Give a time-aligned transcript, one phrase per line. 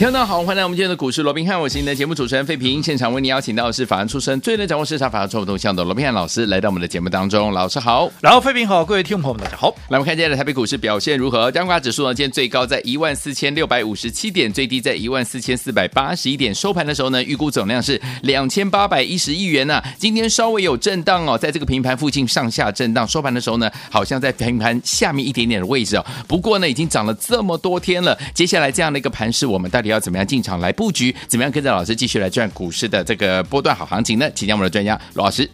[0.00, 2.82] 听众好，欢迎来我们今天的股市罗宾汉，我是您的节目主持人费平。
[2.82, 7.52] 现场为您邀请到的是法案出身、最能掌握市场法律错误动向的罗宾汉老师，来到我们的节目当中。
[7.52, 9.68] 老师好，然后费平好，各位听众朋友们大家好。
[9.90, 11.52] 来，我们看今天的台北股市表现如何？
[11.52, 16.54] 加权指数呢，今天最高在一万四千六百五十七点，最低在一万四千四百八十一点。
[16.54, 19.84] 收盘的时候呢，预估总量是两千八百一十亿元呐、啊。
[19.98, 23.06] 今天稍微有震荡哦，在这个平盘附近上下震荡。
[23.06, 26.06] 收盘的时候呢，好像在平盘下面一点点的位置哦。
[26.26, 30.72] 不过呢，已经涨了这么多天了，接下来这样的一个盘势，我们到底要怎么样进场来？
[30.72, 34.30] 布局怎么样跟着老师继续来赚股市的这个波段好行情呢？
[34.34, 35.50] 请教我们的专家罗老师。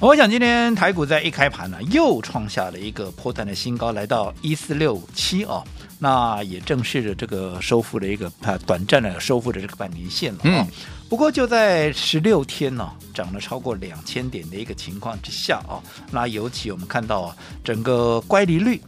[0.00, 5.62] 我想今天台股在一开盘呢，又创下了一个波段的新高，来到一四六七哦。
[5.98, 10.42] 那也正式的这个收复了一个啊短暂的收复的这个半年线了、哦。
[10.44, 10.66] 嗯。
[11.08, 18.78] 不过就在十六天呢、哦，涨了超过两千点的一个情况之下啊、哦，那尤其我们看到啊，整个乖离率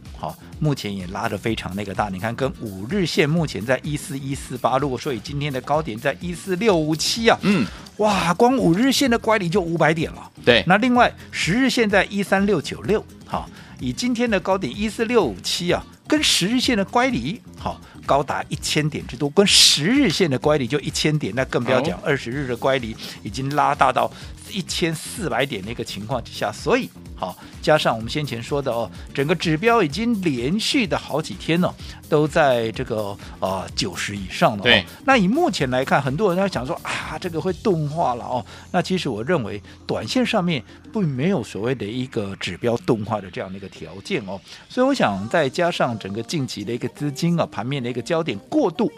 [0.59, 2.09] 目前也拉得非常那个大。
[2.09, 7.65] 你看，跟五日线目前在一四一四八，如果说以今天的高点在一四六五七啊，嗯，
[7.97, 10.29] 哇，光五日线的乖离就五百点了。
[10.45, 17.79] 对，那另外十日线在一三六九六，好，以今天的高点一四六五七啊，跟十日线的乖离好。
[18.03, 24.11] 高达一千点之多，跟十日线的乖离就一千点，那更不要讲二十日的乖离已经拉大到
[24.51, 31.73] 一千四百点的一个情况之下，所以好加上我们先前说的哦，整个指标已经连续的好几天了，
[32.09, 34.63] 都在这个呃九十以上了。
[34.63, 38.45] 对，那以目前来看，很多人在想说啊，这个会钝化了哦。
[38.71, 44.39] 那其实我认为，短线上面并没有所谓的一个指标钝化的这样的一个条件哦。
[44.67, 48.91] 所以我想再加上整个近期的一个资金啊，盘面的一个焦点过度。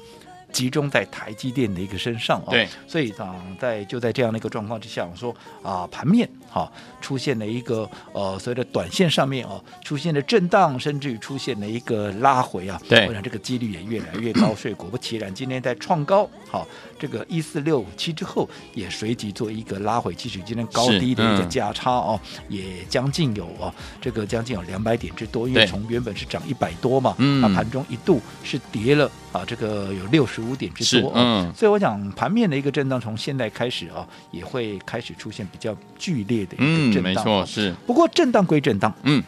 [0.53, 6.71] 集中在台积电的一个身上哦，对，所以啊，在就在这样的一个状况之下，我说啊，盘面哈、啊、
[7.01, 16.67] 出现了一个呃所谓的短线上面哦、啊、出现了震荡，甚至于出现了一个拉回啊，对，我想这个几率也越来越高，所以果不其然，今天在创高好、啊、
[16.99, 30.43] 这个一四六五七之后，也随即做一个拉回，其实今天高低的一个价差哦、嗯，也将近有啊这个将近有两百点之多，因为从原本是涨一百多嘛，嗯，那盘中一度是跌了啊，这个有六十。
[30.43, 37.73] 五点之多，嗯，所以我想盘面的一个震荡，从现在开始啊，也会开始出现比较剧烈的一个震荡，嗯，没错，是。
[37.85, 39.23] 不过震荡归震荡，嗯，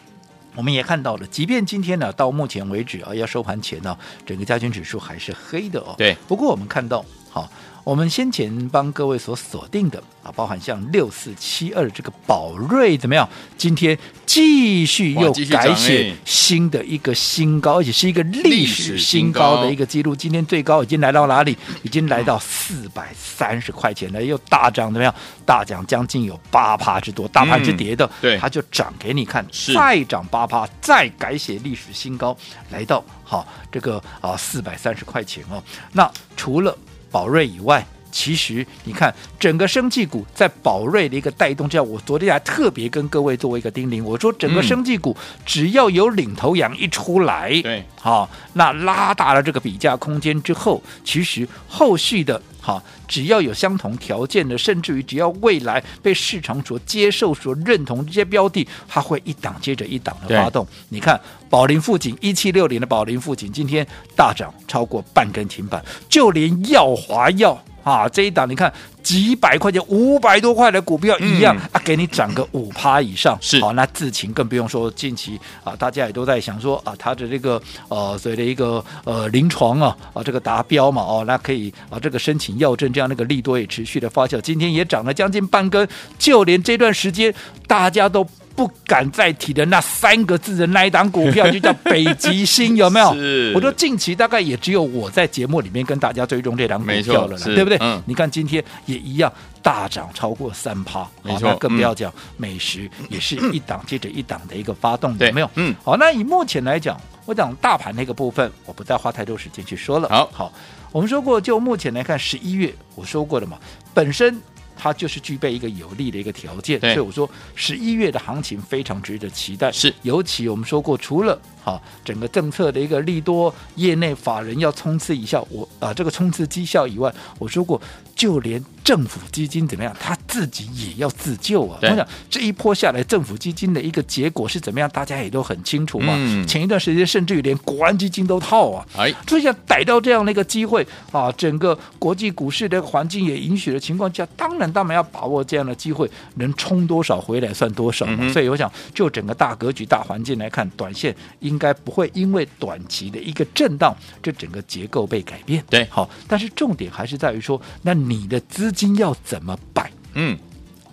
[0.54, 6.16] 我们也看到了，即便今天呢，到目前为止啊，要收盘前呢，整个加权指数还是黑的哦，对。
[6.28, 7.50] 不过我们看到，好。
[7.86, 13.28] 我们先前帮各位所锁定的啊，包含像六四七二这个宝瑞怎么样？
[13.56, 20.16] 今天继续又改写新的一个新高，而且是一个历史新高的一个记录。
[20.16, 21.56] 今天最高已经来到哪里？
[21.84, 25.14] 已经来到四百三十块钱了，又大涨怎么样？
[25.44, 32.36] 大涨将近有八趴之多，大盘之跌的，嗯、对，它就涨给你看，再涨八趴，再改写历史新高，
[32.72, 35.62] 来到好这个啊四百三十块钱哦。
[35.92, 36.76] 那除了
[37.10, 60.66] 宝瑞以外，其实你看整个生技股在宝瑞的一个带动之下，我昨天还特别跟各位做一个叮咛，我说整个生技股只要有领头羊一出来，对、嗯，好，那拉大了这个比价空间之后，其实后续的，好，只要有相同条件的，甚至于只要未来被市场所接受、所认同这些标的，它会一档接着一档的发动。
[60.88, 61.20] 你看。
[61.48, 67.56] 宝林富锦一七六零的宝林富锦今天大涨超过半根停板，就连耀华药
[67.86, 73.38] 啊这一档，你看几百块钱五百多块的股票一样、嗯、啊，给你涨个五趴以上。
[73.40, 87.32] 是好，那智勤更不用说，近期啊，大家也都在想说啊，它的这个呃所谓的一个呃临床啊啊这个达标嘛哦，那可以啊这个申请药证这样那个利多也持续的发酵，今天也涨了将近半根，就连这段时间
[87.68, 88.26] 大家都。
[88.56, 93.10] 不敢再提的那三个字的那一档股票就叫北极星，有没有？
[93.54, 97.76] 我说近期大概也只有我在节目里面跟大家追踪这档股票了，对不对？
[97.82, 98.02] 嗯。
[98.06, 99.30] 你看今天也一样
[99.62, 101.50] 大涨超过三趴，没错。
[101.50, 105.50] 那更不要讲美食也是一档接着一档的一个发动，有没有？
[105.56, 105.74] 嗯。
[105.84, 110.08] 好，那以目前来讲，我讲大盘那个部分，我不再花太多时间去说了。
[110.08, 110.52] 好，好，
[110.92, 113.58] 我们说过，就目前来看，十一月我说过了嘛，
[113.92, 114.40] 本身。
[114.76, 119.72] 它就是具备一个有利的一个条件，所以我说十一月的行情非常值得期待。
[119.72, 127.82] 是，尤其我们说过，除了好，整个政策的一个利多，业内法人要冲刺一下，我啊这个冲刺绩效以外，我说过，
[128.14, 131.76] 就连政府基金怎么样，他自己也要自救啊。
[131.82, 136.14] 我想这一波下来，政府基金的一个结果是怎么样，大家也都很清楚嘛。
[136.16, 148.18] 嗯、前一段时间甚至于连国安基金都套啊，哎，所以想逮到这样的一个机会啊，整个国际股市的环境也允许的情况下，当然当然要把握这样的机会，能冲多少回来算多少嘛。
[148.20, 155.62] 嗯、所以我想，就整个大格局、大环境来看，短线应该不会因为短期的一个震荡，这整个结构被改变。
[155.68, 160.38] 对，好，但是重点还是在于说，那你的资金要怎么摆，嗯，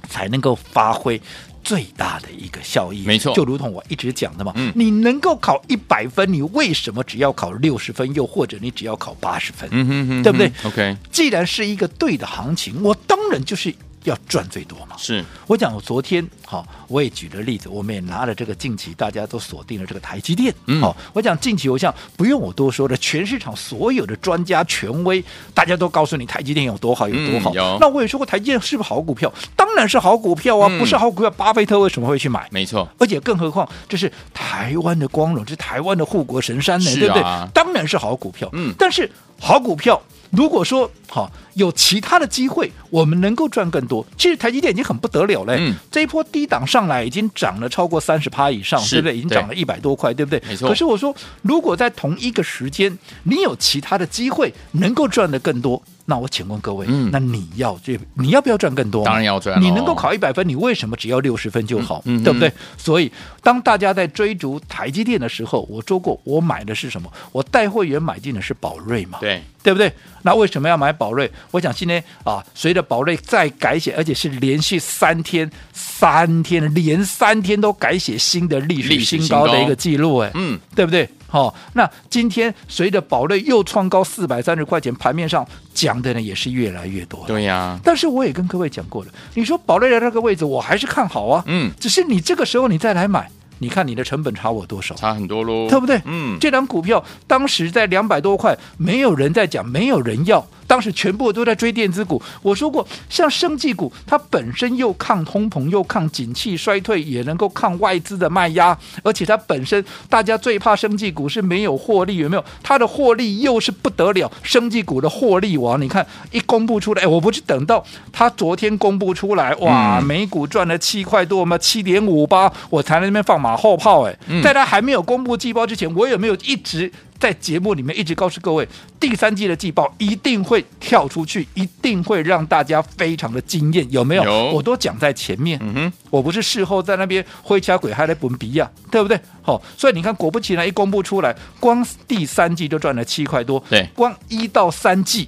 [0.10, 1.22] 才能够发挥
[1.64, 3.06] 最大的一个效益？
[3.06, 9.70] 没错，就如同我一直讲的嘛，嗯，你能够考一百分，你为什么只要考六十分，又或者你只要考八十分？
[9.72, 13.74] 嗯哼哼，对不对？OK，既然是一个对的行情，我当然就是。
[14.04, 14.98] 要赚最多嘛？
[14.98, 20.54] 是我讲，我昨天好，我也举了例子，我们也拿了这个近期大家都锁定了这个台积电。
[20.68, 25.24] 嗯，好，我讲近期，我想不用我多说的，全市场所有的专家权威，
[25.56, 27.52] 大家都告诉你台积电有多好，有多好。
[27.56, 29.34] 嗯、那我也说过，台积电是不是好股票？
[29.56, 30.68] 当然是好股票啊！
[30.70, 32.48] 嗯、不是好股票，巴菲特为什么会去买？
[32.52, 37.24] 没错，而且更何况这是台湾的光荣，这是台湾的护国神山呢，啊、对不对？
[37.52, 38.48] 当然是好股票。
[38.54, 39.10] 嗯，但是
[39.40, 40.00] 好股票。
[40.36, 44.04] 如果说好有其他的机会，我们能够赚更多。
[44.18, 49.16] 其实台积电已经很不得了嘞，嗯，这一波低档上来已经涨了超过三十趴以上，对不对？
[49.16, 50.44] 已经涨了一百多块，对不对？
[50.46, 50.68] 没错。
[50.68, 55.82] 可是我说，如果在同一个时间，你有其他的机会能够赚得更多。
[56.06, 59.06] 那我请问各位，嗯，那你要这你要不要赚更多？
[59.06, 59.62] 当然要赚。
[59.62, 62.02] 你能够考一百分，你为什么只要六十分就好？
[62.06, 62.52] 嗯，对不对？
[62.78, 63.10] 所以
[63.42, 67.12] 当大家在追逐台积电的时候，我说过，我买的是什么？
[67.32, 69.20] 我带会员买进的是宝瑞嘛？
[69.22, 69.92] 对，对不对？
[70.24, 71.32] 那为什么要买宝瑞？
[71.52, 81.08] 我想今天啊，随着宝瑞再改写，而且是连续三天、三天连三天都改写新的历史新高的一个记录，哎，嗯，对不对？
[81.34, 85.44] 好、哦，那今天随着宝瑞又创高四百三十块钱，盘面上
[85.74, 87.26] 讲的呢也是越来越多。
[87.26, 91.44] 对呀、啊，但是我也跟各位讲过了，你说宝瑞的那个位置，我还是看好啊。
[91.48, 93.32] 嗯，只是你这个时候你再来买。
[93.60, 94.94] 你看你的成本差我多少？
[94.96, 96.02] 差很多喽，对不对？
[96.06, 102.22] 嗯，这张股票当时在两百多块，没有人在讲，没有人要，当时全部都在追电子股。
[102.42, 112.44] 我说过，像生技股，它本身又抗通膨，又抗景气衰退，也能够抗外资的卖压，而且它本身大家最怕生技股是没有获利，有没有？
[112.62, 128.68] 它的获利又是不得了，生技股的获利王，你看一公布出来，哎，我不是等到它昨天公布出来，哇，每股赚了七块多嘛，七点五八，我才在那边放马后炮，哎，在他还没有公布季报之前，我有没有一直在节目里面一直告诉各位，
[129.00, 134.24] 第三季的季报一定会跳出去，一定会让大家非常的惊艳，有没有？
[134.24, 139.20] 有，我都讲在前面，嗯，我不是事后在那边挥掐鬼还来本比呀，对不对？
[139.42, 145.28] 好，所以你看，果不其然，一公布出来，光第三季就赚了七块多，对，光一到三季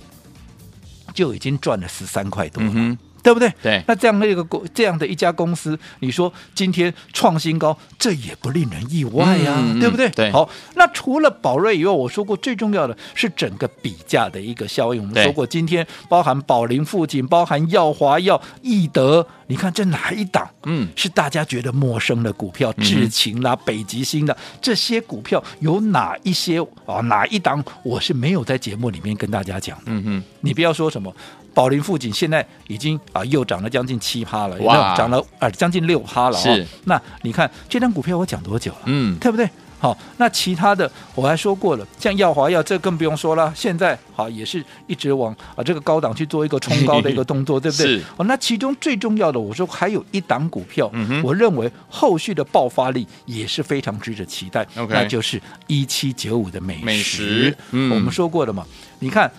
[1.13, 2.72] 就已经赚了十三块多了。
[2.74, 3.51] 嗯对不对？
[3.63, 10.07] 对，那这样的一个公这样的一家公司，你说今天创新高，这也不令人意外呀、啊，嗯、对不对？
[10.12, 10.31] 对。
[10.31, 15.01] 好，那除了宝瑞以外，我说过最重要的是整个比价的一个效应。
[15.01, 20.48] 我们说过，今天包含宝林附近，包含耀华耀、易德，你看这哪一档？
[20.66, 27.01] 嗯，是大家觉得陌生的股票，智勤啦、北极星的这些股票，有哪一些啊？
[27.01, 29.86] 哪一档我是没有在节目里面跟大家讲的。
[29.88, 31.12] 嗯嗯，你不要说什么。
[31.56, 36.38] 宝林富锦现在已经啊又涨了将近七趴了，哇，涨了啊将近六趴了。
[36.38, 38.80] 是，那你看这张股票我讲多久了？
[38.86, 39.50] 嗯，对不对？
[39.77, 47.86] 好，那其他的我还说过了，像耀华药这更不用说了，现在好也是一直往啊这个高档去做一个冲高的一个动作，对不对？
[47.86, 48.03] 是。
[48.18, 54.65] 哦，那其中最重要的，我说还有一档股票，嗯，我认为后续的爆发力也是非常值得期待。
[54.77, 56.86] OK，那就是一七九五的美食。
[56.86, 58.65] 美食，嗯，我们说过了嘛，
[59.00, 59.32] 你看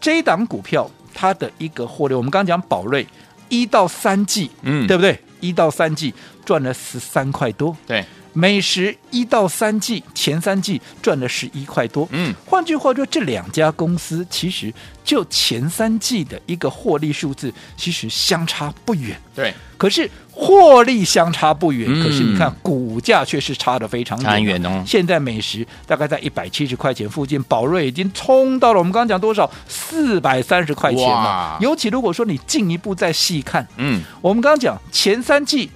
[0.00, 0.88] 这一档股票。
[1.16, 3.06] 它的一个获利，我们刚刚讲宝瑞
[3.48, 5.18] 一到三季，嗯，对不对？
[5.40, 6.12] 一到三季
[6.44, 8.04] 赚了十三块多，对。
[8.36, 12.34] 美食一到三季前三季赚了十一块多，嗯。
[12.44, 14.70] 换句话说，这两家公司其实
[15.02, 19.54] 就前三季的一个获利数字，其实相差不远，对。
[19.78, 24.84] 可是获利相差不远，嗯、可是你看股价却是差的非常远哦。
[24.86, 31.56] 现在美食大概在一百七十块钱附近，宝瑞已经冲到了我们刚刚讲多少四百三十块钱了。
[31.62, 35.70] 尤其如果说你进一步再细看，嗯，我们刚刚讲前三季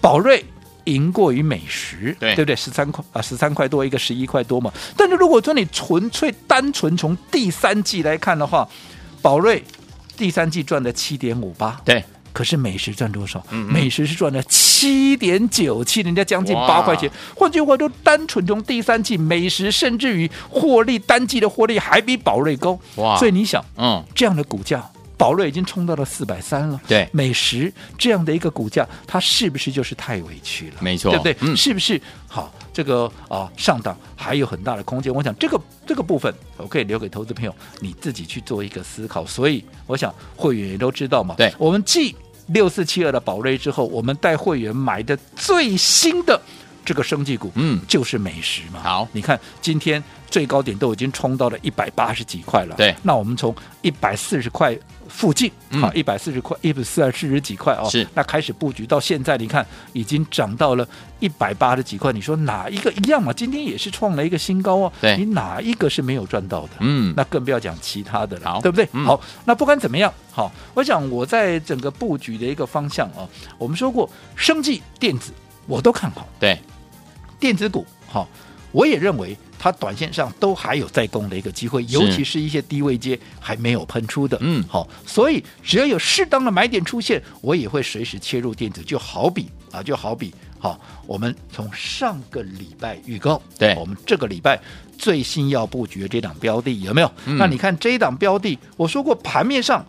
[0.00, 0.44] 宝瑞
[0.84, 2.56] 赢过于美食，对，对不对？
[2.56, 4.72] 十三块啊，十三块多一个十一块多嘛。
[4.96, 8.68] 但是如果说你纯粹单纯从第三季来看的话，
[9.20, 9.62] 宝瑞
[10.16, 12.02] 第三季赚了七点五八，对。
[12.32, 13.38] 可是美食赚多少？
[13.50, 17.08] 嗯嗯美食是赚了七点九七，人家将近八块钱。
[17.36, 22.76] 换句话说，单纯从第三季美食，甚至于获利单季的获利还比宝瑞高。
[22.96, 24.84] 哇所以你想，嗯，这样的股价，
[25.16, 26.80] 宝瑞已经冲到了四百三了。
[26.86, 30.76] 对美食这样的一个股价，它是不是就是太委屈了？
[30.80, 31.36] 没错对不对？
[31.40, 32.00] 嗯是不是？
[32.26, 35.14] 好，这个啊上档还有很大的空间。
[35.14, 39.24] 我想这个这个部分，我可以留给投资朋友你自己去做一个思考。
[39.24, 41.34] 所以，我想会员也都知道嘛。
[41.38, 42.14] 对我们继
[42.48, 46.40] 六四七二的宝瑞之后，我们带会员买的最新的
[46.84, 48.80] 这个生技股，嗯就是美食嘛。
[48.82, 50.02] 好你看今天
[50.34, 52.74] 最高点都已经冲到了一百八十几块了。
[52.76, 52.92] 对。
[53.04, 54.76] 那我们从一百四十块
[55.08, 55.80] 附近，嗯。
[55.80, 58.04] 啊，一百四十块，一百四十四十几块哦，是。
[58.14, 60.84] 那开始布局到现在，你看已经涨到了
[61.20, 63.32] 一百八十几块，你说哪一个一样嘛？
[63.32, 65.16] 今天也是创了一个新高哦，对。
[65.16, 66.70] 你哪一个是没有赚到的？
[66.80, 67.14] 嗯。
[67.16, 68.88] 那更不要讲其他的了，对不对？
[68.90, 69.04] 嗯。
[69.04, 75.30] 好，那不管怎么样，好，我想我在整个布局的一个方向哦，我们说过，生技电子
[75.68, 76.58] 我都看好，对，
[77.38, 78.26] 电子股好，
[78.72, 84.62] 我也认为它短线上都还有再攻的一个机会，尤其是一些低位阶还没有喷出的，嗯。
[84.68, 93.74] 好，所以只要有适当的买点出现，我也会随时切入电子，就好比啊，就好比好，我们从上个礼拜预告，对。
[93.76, 94.60] 我们这个礼拜
[94.98, 97.10] 最新要布局的这档标的有没有？
[97.24, 97.38] 嗯。
[97.38, 99.82] 那你看这一档标的，我说过盘面上。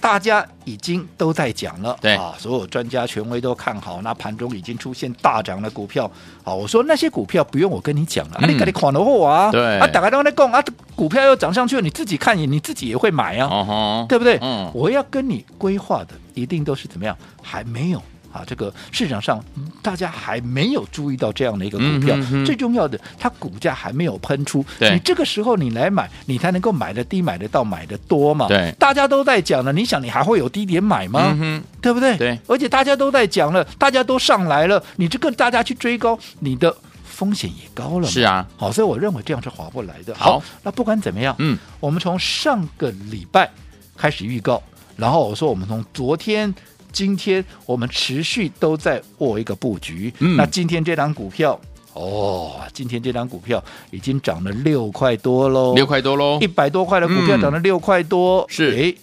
[0.00, 2.14] 大家已经都在讲了，对。
[2.14, 6.10] 啊，所有专家权威都看好，那盘中已经出现大涨的股票，
[6.44, 9.78] 好，我说那些股票不用我跟你讲了，啊，嗯你赶紧看到货啊，对。
[9.78, 10.62] 啊，打开都在讲啊，
[10.94, 14.38] 股票又涨上去了，你自己看，你自己也会买啊，哦，对不对？
[14.42, 14.70] 嗯。
[14.74, 18.02] 我要跟你规划的一定都是怎么样，还没有
[18.36, 28.46] 啊，这个市场上嗯大家还没有注意到这样的一个股票，嗯哼哼最重要的，它股价还没有喷出，你这个时候你来买，你才能够买的低，买得到，买的多嘛。
[28.48, 31.34] 对大家都在讲了，你想你还会有低点买吗？
[31.40, 32.16] 嗯，对不对？
[32.18, 38.08] 对而且大家都在讲了，大家都上来了，你这个大家去追高，你的风险也高了嘛。
[38.08, 40.14] 是啊，好，所以我认为这样是划不来的。
[40.14, 43.50] 好那不管怎么样，嗯，我们从上个礼拜
[43.96, 44.62] 开始预告，
[44.96, 46.54] 然后我说我们从昨天。
[46.96, 50.34] 今天我们持续都在握一个布局，嗯。
[50.34, 51.60] 那今天这档股票，
[51.92, 58.70] 哦，今天这张股票已经涨了六块多喽，六块多喽一，百多块的股票嗯涨了六块多，是。
[58.70, 58.96] 诶，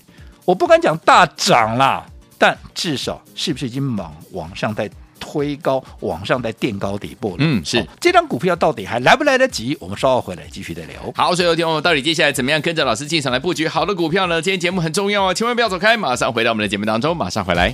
[0.43, 2.03] 我不敢讲大涨啦，
[2.39, 4.89] 但至少是不是已经往往上在
[5.23, 7.37] 推高，往上在垫高底部了？
[7.39, 9.77] 嗯是好这张股票到底还来不来得及？
[9.79, 10.99] 我们稍后回来继续再聊。
[11.15, 14.41] 好，所以有听我们到底接下来怎么样跟着老师进场来布局好的股票呢？
[14.41, 17.73] 今天节目很重要哦，千万不要走开，马上回到我们的节目当中，马上回来。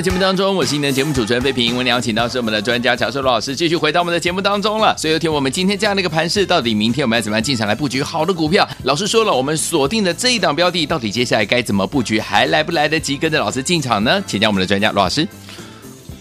[0.00, 1.72] 节目当中，我是你的节目主持人费平。
[1.72, 4.96] 我们邀请到是我们的专家乔硕罗老师，继续回到我们的节目当中了。
[4.96, 8.66] 所以，有听我们今天这样的一个盘势，到底明天我们要怎么样进场来布局好的股票？
[8.84, 12.18] 老师说了，我们锁定的这一档标的，到底接下来该怎么布局？
[12.18, 14.22] 还来不来得及跟着老师进场呢？
[14.26, 15.28] 请教我们的专家罗老师。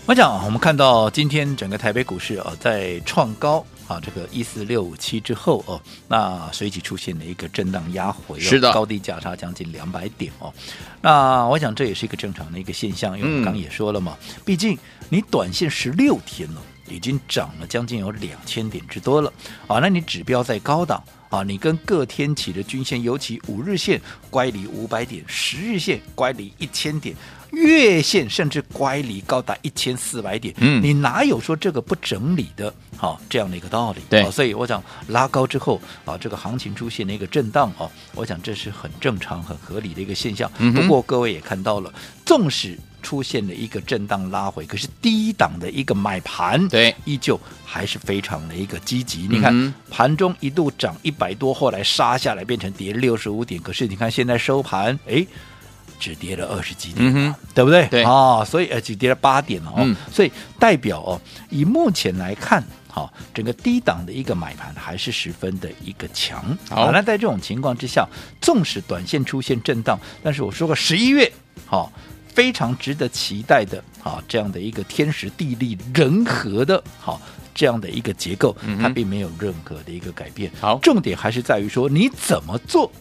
[0.05, 3.63] 我讲，我们看到今天整个台北股市啊，在创高。
[3.89, 10.53] 啊，这个一四六五七之后哦，那随即出现了一个震荡压回，哦，是的，高低价差将近两百点哦。
[11.01, 14.77] 那我想这也是一个正常的一个现象，因为我们刚刚也说了嘛，嗯、毕竟
[15.10, 19.34] 你短线十六天了，已经涨了将近有两千点之多了
[19.65, 19.79] 啊。
[19.79, 27.15] 那你指标在高档啊，你跟各天期的均线，尤其五日线乖离五百点，十日线乖离一千点。
[27.51, 32.74] 月线甚至乖离高达一千四百点，嗯，你哪有说这个不整理的？
[32.96, 34.01] 好、哦，这样的一个道理。
[34.10, 40.51] 对，所以我想拉高之后啊，这个行情出现了一个震荡啊，我想这是很正常、很合理的一个现象。
[40.60, 41.94] 嗯、不过各位也看到了，
[42.25, 49.27] 纵使出现了一个震荡拉回，可是低档的一个买盘，对，依旧还是非常的一个积极。
[49.29, 55.25] 你看、嗯、盘中一度涨一百多，后来杀下来变成跌六十五点，可是你看现在收盘，哎。
[56.00, 57.86] 只跌了二十几点，嗯、对不对？
[57.88, 62.63] 对啊、哦，所以呃，只跌了八点哦、嗯，所以代表哦，以目前来看，
[63.34, 66.58] 整个低档的一个买盘还是十分的一个强。
[66.70, 68.08] 好，那在这种情况之下，
[68.41, 71.32] 纵使短线出现震荡，但是我说过十一月，
[71.65, 71.91] 好、哦，
[72.34, 73.84] 非常值得期待的
[74.27, 77.22] 这样的一个天时地利人和的，好、哦，
[77.53, 80.51] 这样的一个结构，它并没有任何的一个改变。
[80.60, 82.91] 好，重点还是在于说你怎么做。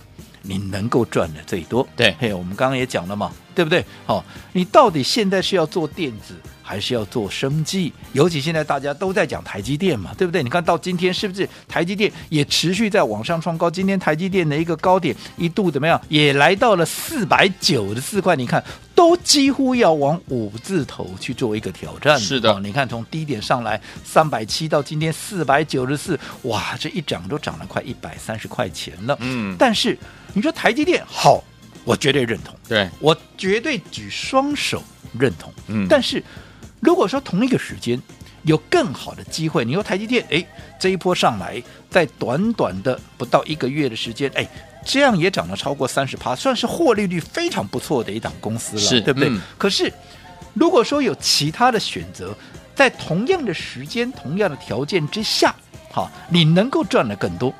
[0.48, 3.84] 你能够赚的最多，对，嘿，我们刚刚也讲了嘛，对不对？
[4.06, 4.24] 好，
[4.54, 7.92] 你到底现在是要做电子，还是要做生计？
[8.14, 10.42] 尤其现在大家都在讲台积电嘛，对不对？
[10.42, 13.70] 你看到今天是不是台积电也持续在往上创高？
[13.70, 16.00] 今天台积电的一个高点一度怎么样？
[16.08, 18.64] 也来到了四百九十四块，你看
[18.94, 22.18] 都几乎要往五字头去做一个挑战。
[22.18, 29.14] 是的，你看从低点上来三百七到今天四百九十四，哇，这一涨都涨了快一百三十块钱了。
[29.20, 29.98] 嗯，但是。
[30.34, 31.42] 你说台积电好，
[31.84, 34.82] 我绝对认同，对，我绝对举双手
[35.18, 35.52] 认同。
[35.68, 36.22] 嗯，但是
[36.80, 38.00] 如果说同一个时间
[38.42, 40.46] 有更好的机会，你说台积电，哎，
[40.78, 44.46] 这一波上来，在短短的不到一个月的时间，哎，
[44.84, 49.28] 这样也涨了超过三十趴，算是获利率非常不错的一档公司了，对不对？
[49.28, 49.40] 嗯。
[49.56, 49.92] 可是
[50.54, 52.34] 如果说有其他的选择，
[52.74, 55.54] 在同样的时间、同样的条件之下，
[55.90, 57.52] 好，你能够赚得更多。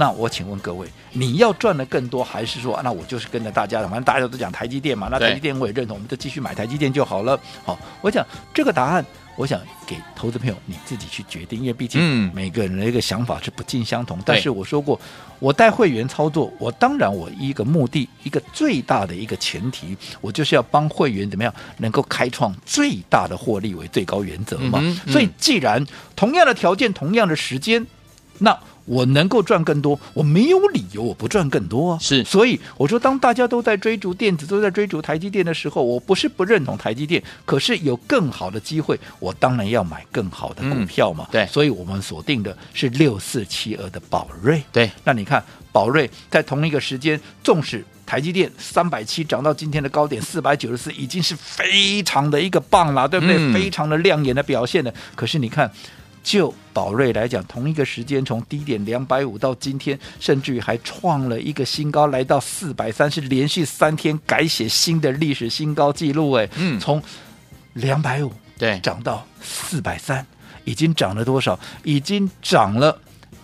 [0.00, 7.38] 那我请问各位，你要赚的更多，还是说，啊、那我就是跟着大家，反正大家都讲台积电嘛，那台积电我也认同，我们就继续买台积电就好了。
[7.64, 14.16] 好，我想这个答案，我想给投资朋友你自己去决定，因为毕竟每个人的一个想法是不尽相同。
[14.18, 15.00] 嗯、但是我说过，
[15.40, 24.78] 我带会员操作，我当然我一个目的，一个最大的一个前提，我就是要帮会员怎么样能够开创最大的获利为最高原则嘛。
[24.80, 25.84] 嗯嗯、所以既然
[26.14, 27.84] 同样的条件，同样的时间，
[28.38, 28.56] 那
[28.88, 31.98] 我能够赚更多，我没有理由我不赚更多啊！
[32.00, 41.26] 是，所以我说，当大家都在追逐电子，都在追逐台积电的时候，我不是不认同台积电，可是有更好的机会，我当然要买更好的股票嘛。
[41.28, 44.62] 嗯、对，所以我们锁定的是六四七二的宝瑞。
[44.72, 53.36] 对，那你看宝瑞在同一个时间，纵使台积电三百七涨到今天的高点四百九十四，已经是非常的一个棒了，对不对？
[53.36, 54.92] 嗯、非常的亮眼的表现了。
[55.14, 55.70] 可是你看。
[56.22, 66.32] 就宝瑞来讲，同一个时间从低点两百五到今天，甚至于还创了一个新高，来到四百三，是连续三天改写新的历史新高纪录。
[66.32, 67.02] 哎，嗯，从
[67.74, 70.26] 两百五对涨到四百三，
[70.64, 71.58] 已经涨了多少？
[71.82, 73.00] 已经涨了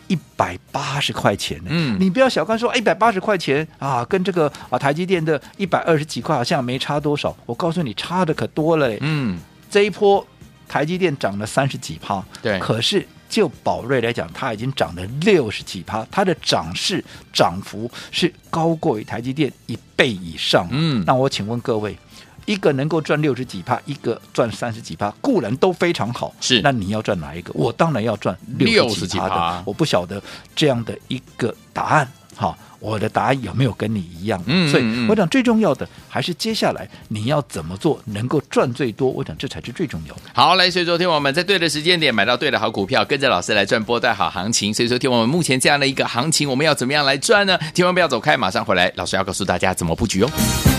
[0.07, 1.61] 一百八十块钱。
[1.67, 7.35] 嗯，你不要小看说一百八十块钱啊，跟这个啊台积电的一百二十几块好像没差多少。
[7.47, 8.95] 我告诉你，差的可多了。
[9.01, 9.39] 嗯，
[9.71, 10.27] 这一波。
[10.69, 20.67] 台积电涨了三十几趴，对，可是就宝瑞来讲，它已经涨了六十几趴，它的涨势涨幅是高过于台积电一倍以上。
[20.71, 21.97] 嗯，那我请问各位，
[22.47, 27.53] 一个能够赚六十几趴，一个赚三十几趴，固然都非常好，是，那你要赚哪一个？
[27.55, 29.63] 我当然要赚六十几趴的。
[29.67, 30.23] 我不晓得
[30.55, 32.57] 这样的一个答案，好。
[32.85, 34.39] 我的答案有没有跟你一样？
[34.45, 39.09] 嗯，所以我想最重要的还是接下来你要怎么做能够赚最多。
[39.09, 40.21] 我想这才是最重要的。
[40.35, 44.75] 好，来，所以昨天我们在对的时间点买到对的好股票，跟着老师来赚波段好行情。
[44.75, 47.59] 所以说，听我们目前这样的一个行情，我们要怎么样来赚呢？
[47.73, 50.74] 千万不要走开，马上回来，老师要告诉大家怎么布局哦。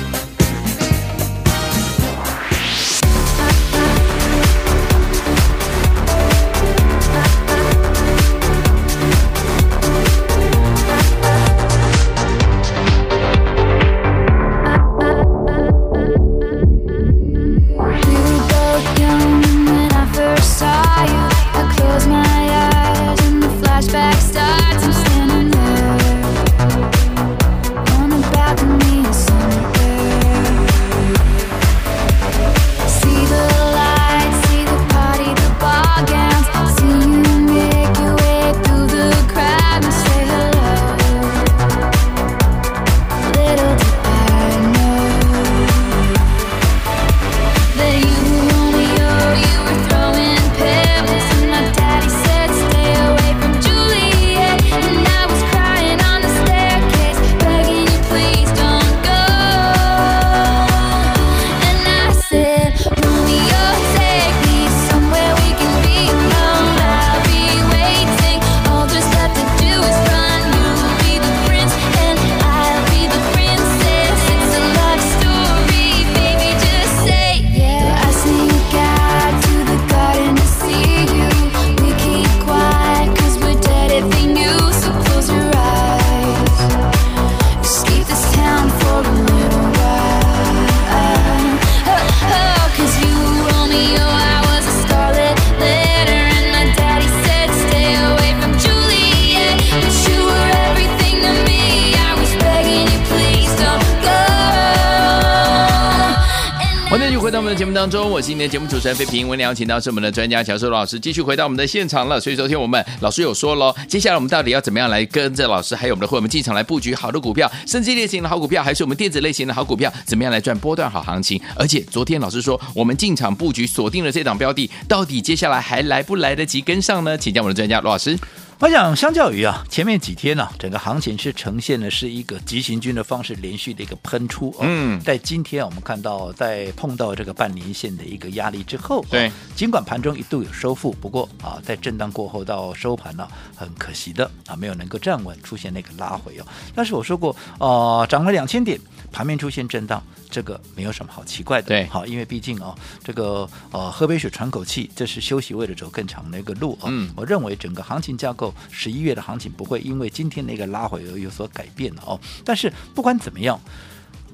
[107.76, 109.28] 当中，我是今天节目主持人费平。
[109.28, 112.18] 我们邀请到是我们的专家乔寿老师，继续回到我们的现场了。
[112.18, 121.38] 所以昨天我们老师有说喽，接下来我们到底要怎么样来跟着老师，还有我们的会员们进场来布局好的股票，升级类型的好股票，还是我们电子类型的好股票，怎么样来赚波段好行情？
[121.58, 127.18] 而且昨天老师说，我们进场布局锁定了这档标的，到底接下来还来不来得及跟上呢？
[127.18, 128.18] 请教我们的专家罗老师。
[128.58, 134.48] 我想，相较于啊，前面几天呢、啊，整个行情是呈现的是一个急行军的方式，连续的一个喷出。
[134.58, 146.46] 哦、嗯，在今天我们看到，在碰到这个半年线的一个压力之后，对，尽管盘中一度有收复，不过啊，在震荡过后到收盘呢、啊，很可惜的啊，没有能够站稳，出现那个拉回哦。
[146.74, 148.80] 但是我说过，呃，涨了两千点，
[149.15, 151.69] 盘面出现震荡，这个没有什么好奇怪的。
[151.69, 156.88] 对，好，因为毕竟啊，这个呃，喝杯水喘口气，这是休息为了走更长的一个路啊。
[156.89, 158.54] 嗯，我认为整个行情架构。
[158.71, 163.58] 十一月的行情不会因为今天的一个拉回而有所改变的哦，但是不管怎么样。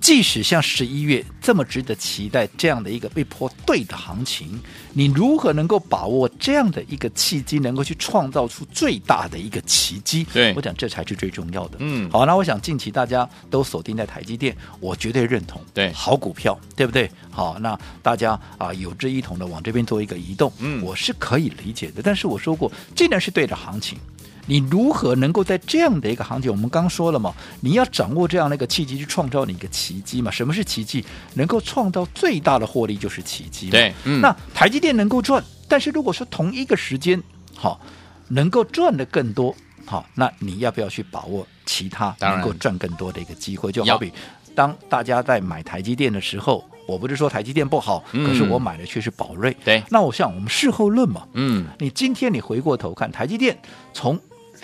[0.01, 4.59] 即使像十一月这么值得期待这样的一个被迫对的行情，
[4.93, 10.25] 你如何能够把握这样的一个契机，能够去创造出最大的一个奇迹？
[10.33, 11.77] 对，我讲这才是最重要的。
[11.79, 15.61] 嗯，好，那我想近期大家都锁定在台积电，我绝对认同。
[15.71, 17.09] 对，好股票，对不对？
[17.29, 22.01] 好，那大家啊有志一同的往这边做一个移动，嗯，我是可以理解的。
[22.01, 23.99] 但是我说过，既然是对的行情。
[24.47, 26.51] 你如何能够在这样的一个行情？
[26.51, 30.31] 我们刚说了嘛，你要掌握这样的一个契机，去创造你一个奇迹嘛。
[30.31, 31.05] 什么是奇迹？
[31.35, 33.69] 能够创造最大的获利就是奇迹。
[33.69, 37.21] 对，嗯、那台积电能够赚，但是如果说同一个时间，
[37.55, 37.79] 好，
[38.29, 43.71] 能够赚的更多，好，那你要不要去把握其他能够赚更多的一个机会？
[43.71, 44.11] 就好比
[44.55, 49.55] 当大家在买台积电的时候，我不是说台积电不好，嗯、可是我买的却是宝瑞。
[49.63, 53.57] 对，那我想我们事后论嘛，嗯，你今天你回过头看台积电
[53.93, 54.19] 从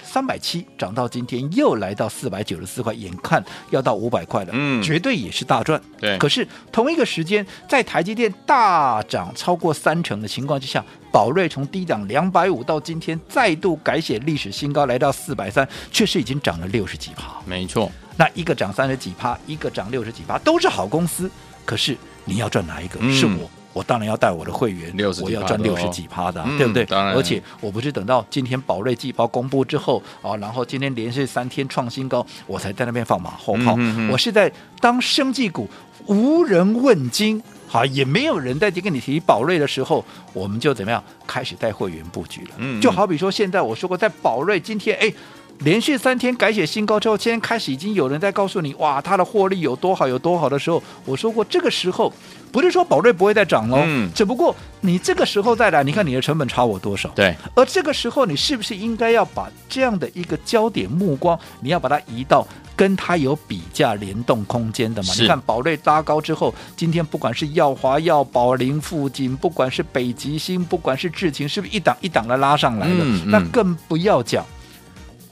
[0.08, 5.80] 三百七涨到今天又来到四百九十四块，眼看要到五百块了，嗯，绝对也是大赚。
[6.00, 17.36] 对，可是同一个时间，在台积电大涨超过三成的情况之下，宝瑞从低档两百五到今天再度改写历史新高，来到四百三，确实已经涨了六十几趴。
[17.46, 21.30] 没错，那一个涨三十几趴，一个涨六十几趴，都是好公司。
[21.66, 22.98] 可是你要赚哪一个？
[23.02, 23.50] 嗯、是我。
[23.78, 26.84] 我当然要带我的会员，我要赚六十几趴的，对不对？
[27.14, 33.78] 而且我不是等到今天宝瑞季报公布之后啊，然后今天连续三天创新高，我才在那边放马后炮。
[34.12, 35.70] 我是在当生技股
[36.08, 42.82] 无人问津，哈，也没有人在跟你提宝瑞的时候，我们就怎么样开始带会员布局了。
[42.82, 45.14] 就好比说，现在我说过，在宝瑞今天哎。
[45.60, 52.14] 连续三天改写新高之后，今天开始已经有人在告诉你，哇，它的获利有多好，有多好的时候，我说过，这个时候
[52.52, 57.10] 不是说宝瑞不会再涨喽，嗯，只不过你这个时候再来，你看你的成本差我多少？
[57.16, 65.14] 对，而这个时候你是不是应该要把这样的一个焦点目光，你要把它移到跟它有比价联动空间的嘛？
[65.18, 72.96] 你看宝瑞拉高之后，今天不管是耀华、耀宝、林富锦，不管是北极星，不管是智勤，是不是一档一档的拉上来了？
[73.00, 74.46] 嗯嗯、那更不要讲。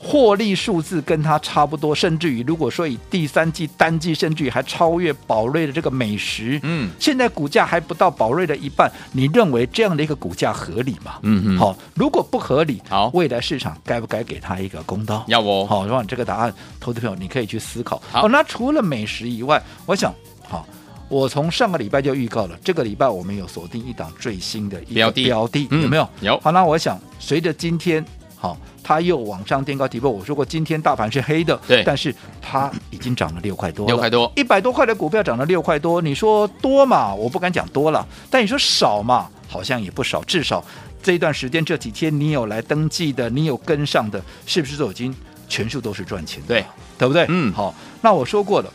[0.07, 11.15] 获利数字跟它差不多，甚至于如果说以第三季单季，甚至于还超越宝瑞的这个美食，嗯，现在股价还不到宝瑞的一半，你认为这样的一个股价合理吗？
[11.23, 15.25] 嗯嗯，好，如果不合理，好，未来市场该不该给他一个公道？
[15.27, 17.99] 要不，好，让这个答案，投资朋友你可以去思考。
[18.11, 20.13] 好，那除了美食以外，我想，
[20.47, 20.67] 好，
[21.09, 26.07] 我从上个礼拜就预告了，这个礼拜我们有锁定一档最新的标的，标的有没有？
[26.21, 26.39] 有。
[26.41, 28.05] 好，那我想随着今天。
[28.45, 30.11] 好，它又往上垫高提破。
[30.11, 35.99] 我说过，今天大盘是黑的，对，但是它已经涨了六块多，六块多，一百多块的股票涨了六块多。
[35.99, 37.11] 你说多嘛？
[37.11, 39.27] 我不敢讲多了，但你说少嘛？
[39.47, 40.23] 好像也不少。
[40.25, 40.63] 至少
[41.01, 45.15] 这一段时间这几天你有来登记的，你有跟上的，是不是都已经
[45.49, 46.49] 全数都是赚钱的？
[46.49, 46.65] 对，
[46.99, 47.25] 对不对？
[47.29, 47.73] 嗯，好。
[48.01, 48.71] 那我说过了，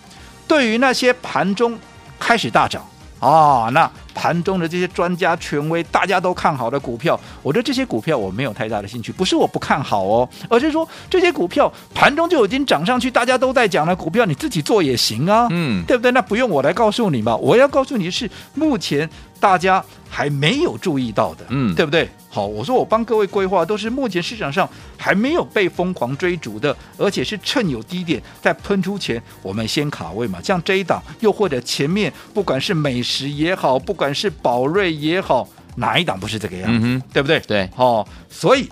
[0.49, 1.79] 对于那些盘中
[2.19, 2.85] 开始大涨。
[3.21, 16.11] 啊，那盘中的这些专家权威，大家都看好的股票，我对这些股票我没有太大的兴趣，不是我不看好哦，而是说这些股票盘中就已经涨上去，大家都在讲了股票，你自己做也行啊，嗯，对不对？
[16.13, 19.09] 那不用我来告诉你嘛，我要告诉你的是目前。
[19.41, 22.09] 大家还没有注意到的，嗯，对不对？
[22.29, 30.41] 好，我说我帮各位规划都是目前市场上还没有被疯狂追逐的，而且是趁有低点在喷出前，我们先卡位嘛。
[30.41, 36.87] 像这一档，又或者前面不管是美食也好，不管是宝瑞也好，哪一档不是这个样子？
[36.87, 37.41] 嗯、对不对？
[37.41, 38.69] 对，好，所以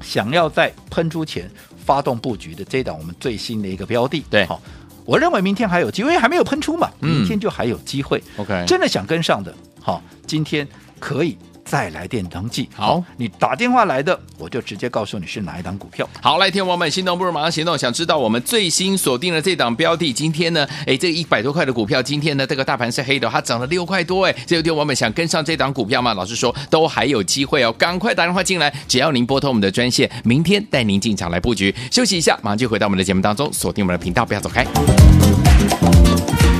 [0.00, 1.48] 想要在喷出前
[1.84, 4.60] 发动布局的这一档，我们最新的一个标的，对，好。
[5.06, 8.22] 我认为明天还有机会，还没有喷出嘛，明天就还有机会。
[8.38, 9.54] OK，真的想跟上的，
[9.86, 10.66] 好，今天
[10.98, 12.70] 可以再来电登记。
[12.74, 16.08] 好，你打电话来的，我就直接告诉你是哪一档股票。
[16.22, 17.76] 好，来，天王们，心动不如马上行动。
[17.76, 26.14] 想知道我们最新锁定的这档标的，今天呢，哎，这一百多块的股票，今天呢，这个大盘是黑的，它涨了六块多，哎，这有天王们想跟上这档股票吗？
[26.14, 31.74] 老师说都还有机会哦，赶快打电话进来，只要您拨通我们的专线，明天带您进场来布局。
[31.90, 34.66] 休息一下，马上就回到我们的节目当中，锁定我们的频道，不要走开。